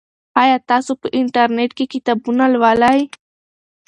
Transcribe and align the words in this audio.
آیا 0.41 0.57
تاسو 0.69 0.91
په 1.01 1.07
انټرنیټ 1.19 1.71
کې 1.77 1.85
کتابونه 1.93 2.43
لولئ؟ 2.53 2.99